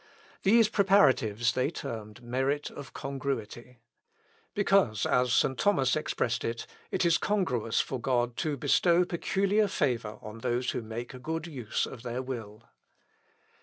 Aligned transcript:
These 0.41 0.67
preparatives 0.67 1.51
they 1.53 1.69
termed 1.69 2.23
merit 2.23 2.71
of 2.71 2.91
congruity; 2.91 3.77
"because," 4.55 5.05
as 5.05 5.31
St. 5.31 5.55
Thomas 5.55 5.95
expressed 5.95 6.43
it, 6.43 6.65
"it 6.89 7.05
is 7.05 7.19
congruous 7.19 7.81
for 7.81 8.01
God 8.01 8.35
to 8.37 8.57
bestow 8.57 9.05
peculiar 9.05 9.67
favour 9.67 10.17
on 10.23 10.39
those 10.39 10.71
who 10.71 10.81
make 10.81 11.13
a 11.13 11.19
good 11.19 11.45
use 11.45 11.85
of 11.85 12.01
their 12.01 12.23
will." 12.23 12.63